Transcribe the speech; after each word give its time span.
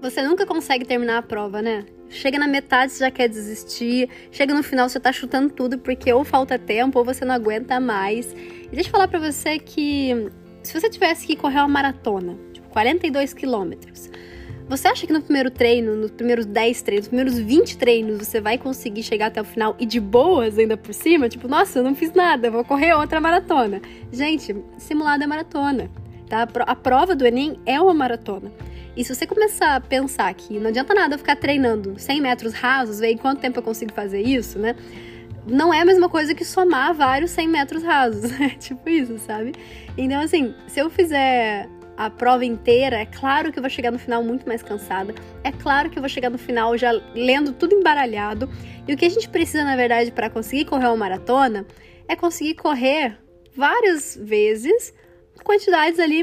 Você 0.00 0.22
nunca 0.22 0.46
consegue 0.46 0.84
terminar 0.84 1.18
a 1.18 1.22
prova, 1.22 1.60
né? 1.60 1.84
Chega 2.08 2.38
na 2.38 2.46
metade, 2.46 2.92
você 2.92 3.04
já 3.04 3.10
quer 3.10 3.28
desistir. 3.28 4.08
Chega 4.32 4.54
no 4.54 4.62
final, 4.62 4.88
você 4.88 4.98
tá 4.98 5.12
chutando 5.12 5.52
tudo 5.52 5.78
porque 5.78 6.10
ou 6.12 6.24
falta 6.24 6.58
tempo 6.58 6.98
ou 6.98 7.04
você 7.04 7.22
não 7.24 7.34
aguenta 7.34 7.78
mais. 7.78 8.32
E 8.32 8.68
deixa 8.74 8.88
eu 8.88 8.92
falar 8.92 9.08
pra 9.08 9.18
você 9.18 9.58
que 9.58 10.30
se 10.62 10.72
você 10.72 10.88
tivesse 10.88 11.26
que 11.26 11.36
correr 11.36 11.58
uma 11.58 11.68
maratona, 11.68 12.38
tipo 12.52 12.68
42 12.70 13.34
quilômetros, 13.34 14.10
você 14.70 14.88
acha 14.88 15.06
que 15.06 15.12
no 15.12 15.20
primeiro 15.20 15.50
treino, 15.50 15.94
nos 15.96 16.12
primeiros 16.12 16.46
10 16.46 16.82
treinos, 16.82 17.06
nos 17.06 17.08
primeiros 17.08 17.38
20 17.38 17.76
treinos, 17.76 18.18
você 18.18 18.40
vai 18.40 18.56
conseguir 18.56 19.02
chegar 19.02 19.26
até 19.26 19.40
o 19.40 19.44
final 19.44 19.76
e 19.78 19.84
de 19.84 20.00
boas 20.00 20.58
ainda 20.58 20.76
por 20.76 20.94
cima? 20.94 21.28
Tipo, 21.28 21.46
nossa, 21.46 21.80
eu 21.80 21.82
não 21.82 21.94
fiz 21.94 22.12
nada, 22.14 22.50
vou 22.50 22.64
correr 22.64 22.94
outra 22.94 23.20
maratona. 23.20 23.82
Gente, 24.10 24.56
simulado 24.78 25.24
é 25.24 25.26
maratona, 25.26 25.90
tá? 26.28 26.48
A 26.60 26.76
prova 26.76 27.14
do 27.14 27.26
Enem 27.26 27.58
é 27.66 27.80
uma 27.80 27.92
maratona. 27.92 28.50
E 28.96 29.04
se 29.04 29.14
você 29.14 29.26
começar 29.26 29.76
a 29.76 29.80
pensar 29.80 30.32
que 30.34 30.58
não 30.58 30.68
adianta 30.68 30.92
nada 30.94 31.14
eu 31.14 31.18
ficar 31.18 31.36
treinando 31.36 31.98
100 31.98 32.20
metros 32.20 32.52
rasos, 32.52 32.98
ver 32.98 33.12
em 33.12 33.16
quanto 33.16 33.40
tempo 33.40 33.58
eu 33.58 33.62
consigo 33.62 33.92
fazer 33.92 34.20
isso, 34.20 34.58
né? 34.58 34.74
Não 35.46 35.72
é 35.72 35.80
a 35.80 35.84
mesma 35.84 36.08
coisa 36.08 36.34
que 36.34 36.44
somar 36.44 36.92
vários 36.94 37.30
100 37.30 37.48
metros 37.48 37.82
rasos, 37.82 38.32
é 38.40 38.50
tipo 38.50 38.88
isso, 38.88 39.18
sabe? 39.18 39.52
Então, 39.96 40.20
assim, 40.20 40.54
se 40.66 40.80
eu 40.80 40.90
fizer 40.90 41.68
a 41.96 42.08
prova 42.08 42.44
inteira, 42.44 42.96
é 42.96 43.06
claro 43.06 43.52
que 43.52 43.58
eu 43.58 43.62
vou 43.62 43.70
chegar 43.70 43.90
no 43.90 43.98
final 43.98 44.22
muito 44.22 44.46
mais 44.46 44.62
cansada, 44.62 45.14
é 45.44 45.52
claro 45.52 45.90
que 45.90 45.98
eu 45.98 46.02
vou 46.02 46.08
chegar 46.08 46.30
no 46.30 46.38
final 46.38 46.76
já 46.76 46.92
lendo 47.14 47.52
tudo 47.52 47.74
embaralhado. 47.74 48.48
E 48.88 48.94
o 48.94 48.96
que 48.96 49.04
a 49.04 49.08
gente 49.08 49.28
precisa, 49.28 49.64
na 49.64 49.76
verdade, 49.76 50.10
para 50.10 50.30
conseguir 50.30 50.64
correr 50.64 50.86
uma 50.86 50.96
maratona 50.96 51.66
é 52.08 52.16
conseguir 52.16 52.54
correr 52.54 53.18
várias 53.54 54.18
vezes 54.20 54.92
quantidades 55.44 55.98
ali 55.98 56.22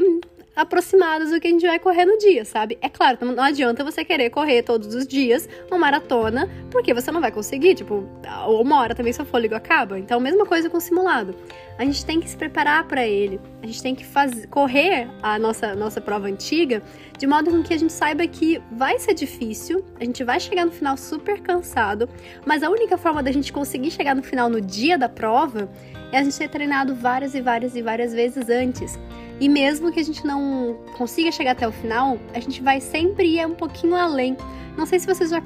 aproximadas 0.58 1.30
do 1.30 1.38
que 1.38 1.46
a 1.46 1.50
gente 1.50 1.64
vai 1.64 1.78
correr 1.78 2.04
no 2.04 2.18
dia, 2.18 2.44
sabe? 2.44 2.76
É 2.80 2.88
claro, 2.88 3.16
não 3.24 3.44
adianta 3.44 3.84
você 3.84 4.04
querer 4.04 4.28
correr 4.28 4.64
todos 4.64 4.92
os 4.92 5.06
dias 5.06 5.48
uma 5.68 5.78
maratona, 5.78 6.50
porque 6.68 6.92
você 6.92 7.12
não 7.12 7.20
vai 7.20 7.30
conseguir, 7.30 7.76
tipo, 7.76 8.04
uma 8.48 8.80
hora 8.80 8.92
também 8.92 9.12
seu 9.12 9.24
fôlego 9.24 9.54
acaba. 9.54 9.96
Então, 9.96 10.18
mesma 10.18 10.44
coisa 10.44 10.68
com 10.68 10.78
o 10.78 10.80
simulado. 10.80 11.32
A 11.78 11.84
gente 11.84 12.04
tem 12.04 12.18
que 12.18 12.28
se 12.28 12.36
preparar 12.36 12.88
para 12.88 13.06
ele. 13.06 13.40
A 13.62 13.66
gente 13.66 13.80
tem 13.80 13.94
que 13.94 14.04
fazer, 14.04 14.48
correr 14.48 15.08
a 15.22 15.38
nossa, 15.38 15.76
nossa 15.76 16.00
prova 16.00 16.26
antiga 16.26 16.82
de 17.16 17.26
modo 17.26 17.50
com 17.50 17.62
que 17.62 17.74
a 17.74 17.76
gente 17.76 17.92
saiba 17.92 18.26
que 18.26 18.60
vai 18.70 18.98
ser 18.98 19.12
difícil, 19.12 19.84
a 20.00 20.04
gente 20.04 20.22
vai 20.22 20.38
chegar 20.38 20.64
no 20.64 20.70
final 20.70 20.96
super 20.96 21.40
cansado, 21.40 22.08
mas 22.46 22.62
a 22.62 22.70
única 22.70 22.96
forma 22.96 23.22
da 23.22 23.32
gente 23.32 23.52
conseguir 23.52 23.90
chegar 23.90 24.14
no 24.14 24.22
final 24.22 24.48
no 24.48 24.60
dia 24.60 24.96
da 24.96 25.08
prova 25.08 25.68
é 26.12 26.18
a 26.18 26.22
gente 26.22 26.38
ter 26.38 26.48
treinado 26.48 26.94
várias 26.94 27.34
e 27.34 27.40
várias 27.40 27.74
e 27.74 27.82
várias 27.82 28.12
vezes 28.12 28.48
antes. 28.48 28.98
E 29.40 29.48
mesmo 29.48 29.92
que 29.92 30.00
a 30.00 30.04
gente 30.04 30.26
não 30.26 30.76
consiga 30.96 31.30
chegar 31.30 31.52
até 31.52 31.66
o 31.66 31.72
final, 31.72 32.18
a 32.34 32.40
gente 32.40 32.62
vai 32.62 32.80
sempre 32.80 33.36
ir 33.36 33.46
um 33.46 33.54
pouquinho 33.54 33.94
além. 33.94 34.36
Não 34.76 34.86
sei 34.86 34.98
se 34.98 35.06
vocês 35.06 35.30
já 35.30 35.42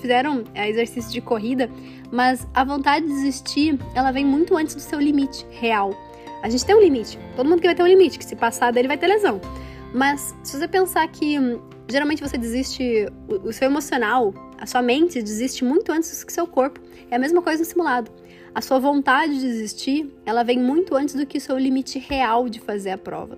fizeram 0.00 0.44
é, 0.54 0.68
exercício 0.68 1.10
de 1.10 1.20
corrida, 1.20 1.70
mas 2.10 2.46
a 2.54 2.62
vontade 2.62 3.06
de 3.06 3.12
desistir, 3.12 3.78
ela 3.94 4.10
vem 4.10 4.24
muito 4.24 4.56
antes 4.56 4.74
do 4.74 4.80
seu 4.80 5.00
limite 5.00 5.46
real. 5.50 5.90
A 6.42 6.48
gente 6.48 6.64
tem 6.64 6.76
um 6.76 6.80
limite, 6.80 7.18
todo 7.34 7.48
mundo 7.48 7.60
que 7.60 7.66
vai 7.66 7.74
ter 7.74 7.82
um 7.82 7.88
limite, 7.88 8.18
que 8.18 8.24
se 8.24 8.36
passar 8.36 8.72
dele 8.72 8.86
vai 8.86 8.98
ter 8.98 9.06
lesão. 9.06 9.40
Mas 9.92 10.34
se 10.42 10.58
você 10.58 10.68
pensar 10.68 11.06
que 11.08 11.38
hum, 11.38 11.60
geralmente 11.88 12.22
você 12.22 12.36
desiste, 12.36 13.06
o, 13.28 13.52
seu 13.52 13.66
emocional, 13.66 14.34
a 14.58 14.66
sua 14.66 14.82
mente 14.82 15.22
desiste 15.22 15.64
muito 15.64 15.92
antes 15.92 16.20
do 16.20 16.26
que 16.26 16.32
seu 16.32 16.46
corpo. 16.46 16.80
É 17.10 17.16
a 17.16 17.18
mesma 17.18 17.40
coisa 17.40 17.60
no 17.60 17.64
simulado. 17.64 18.10
A 18.56 18.62
sua 18.62 18.78
vontade 18.78 19.34
de 19.34 19.42
desistir, 19.42 20.10
ela 20.24 20.42
vem 20.42 20.58
muito 20.58 20.96
antes 20.96 21.14
do 21.14 21.26
que 21.26 21.36
o 21.36 21.40
seu 21.42 21.58
limite 21.58 21.98
real 21.98 22.48
de 22.48 22.58
fazer 22.58 22.88
a 22.88 22.96
prova. 22.96 23.36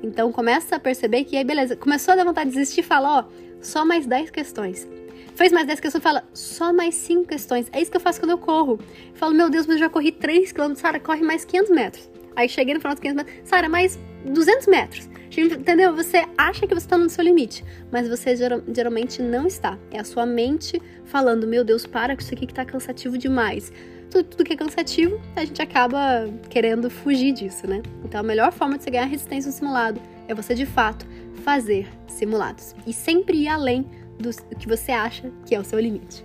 Então 0.00 0.30
começa 0.30 0.76
a 0.76 0.78
perceber 0.78 1.24
que 1.24 1.36
aí 1.36 1.42
beleza, 1.42 1.74
começou 1.74 2.12
a 2.12 2.16
dar 2.16 2.24
vontade 2.24 2.50
de 2.50 2.56
desistir, 2.56 2.84
fala, 2.84 3.18
ó, 3.18 3.24
só 3.60 3.84
mais 3.84 4.06
10 4.06 4.30
questões. 4.30 4.88
Fez 5.34 5.50
mais 5.50 5.66
10 5.66 5.80
questões, 5.80 6.00
fala, 6.00 6.22
só 6.32 6.72
mais 6.72 6.94
5 6.94 7.26
questões. 7.26 7.66
É 7.72 7.82
isso 7.82 7.90
que 7.90 7.96
eu 7.96 8.00
faço 8.00 8.20
quando 8.20 8.30
eu 8.30 8.38
corro. 8.38 8.78
Eu 9.08 9.16
falo, 9.16 9.34
meu 9.34 9.50
Deus, 9.50 9.66
mas 9.66 9.74
eu 9.74 9.80
já 9.80 9.88
corri 9.88 10.12
3 10.12 10.52
km, 10.52 10.72
Sara, 10.76 11.00
corre 11.00 11.22
mais 11.24 11.44
500 11.44 11.70
metros. 11.72 12.08
Aí 12.36 12.48
cheguei 12.48 12.72
no 12.72 12.78
final 12.78 12.94
dos 12.94 13.00
500 13.00 13.24
metros, 13.24 13.48
Sara, 13.48 13.68
mais 13.68 13.98
200 14.24 14.68
metros. 14.68 15.10
Entendeu? 15.36 15.96
Você 15.96 16.24
acha 16.38 16.64
que 16.64 16.74
você 16.74 16.86
está 16.86 16.96
no 16.96 17.10
seu 17.10 17.24
limite, 17.24 17.64
mas 17.90 18.08
você 18.08 18.36
geralmente 18.72 19.20
não 19.20 19.48
está. 19.48 19.76
É 19.90 19.98
a 19.98 20.04
sua 20.04 20.24
mente 20.24 20.80
falando, 21.06 21.44
meu 21.44 21.64
Deus, 21.64 21.86
para 21.86 22.14
com 22.14 22.22
isso 22.22 22.32
aqui 22.32 22.46
que 22.46 22.54
tá 22.54 22.64
cansativo 22.64 23.18
demais 23.18 23.72
tudo, 24.10 24.24
tudo 24.24 24.44
que 24.44 24.52
é 24.52 24.56
cansativo, 24.56 25.20
a 25.36 25.44
gente 25.44 25.62
acaba 25.62 26.28
querendo 26.48 26.90
fugir 26.90 27.32
disso, 27.32 27.66
né? 27.66 27.82
Então 28.04 28.20
a 28.20 28.22
melhor 28.22 28.52
forma 28.52 28.76
de 28.76 28.84
você 28.84 28.90
ganhar 28.90 29.06
resistência 29.06 29.50
no 29.50 29.56
simulado 29.56 30.00
é 30.28 30.34
você 30.34 30.54
de 30.54 30.66
fato 30.66 31.06
fazer 31.44 31.88
simulados 32.08 32.74
e 32.86 32.92
sempre 32.92 33.38
ir 33.38 33.48
além 33.48 33.86
do 34.18 34.30
que 34.56 34.68
você 34.68 34.92
acha 34.92 35.30
que 35.46 35.54
é 35.54 35.60
o 35.60 35.64
seu 35.64 35.78
limite. 35.78 36.24